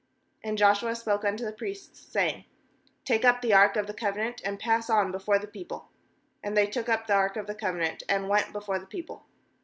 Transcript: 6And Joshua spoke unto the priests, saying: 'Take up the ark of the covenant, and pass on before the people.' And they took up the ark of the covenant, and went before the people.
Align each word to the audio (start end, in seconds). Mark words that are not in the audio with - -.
6And 0.43 0.57
Joshua 0.57 0.95
spoke 0.95 1.23
unto 1.23 1.45
the 1.45 1.51
priests, 1.51 1.99
saying: 2.11 2.45
'Take 3.05 3.23
up 3.23 3.39
the 3.43 3.53
ark 3.53 3.75
of 3.75 3.85
the 3.85 3.93
covenant, 3.93 4.41
and 4.43 4.57
pass 4.59 4.89
on 4.89 5.11
before 5.11 5.37
the 5.37 5.45
people.' 5.45 5.89
And 6.41 6.57
they 6.57 6.65
took 6.65 6.89
up 6.89 7.05
the 7.05 7.13
ark 7.13 7.37
of 7.37 7.45
the 7.45 7.53
covenant, 7.53 8.01
and 8.09 8.27
went 8.27 8.51
before 8.51 8.79
the 8.79 8.87
people. 8.87 9.25